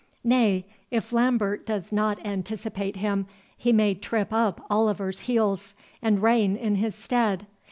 nay, 0.23 0.65
if 0.89 1.13
Lambert 1.13 1.63
does 1.63 1.91
not 1.91 2.17
anticipate 2.25 2.95
him, 2.95 3.27
he 3.55 3.71
may 3.71 3.93
trip 3.93 4.33
up 4.33 4.65
Oliver's 4.67 5.19
heels, 5.19 5.75
and 6.01 6.23
reign 6.23 6.55
in 6.55 6.73
his 6.73 6.95
stead. 6.95 7.45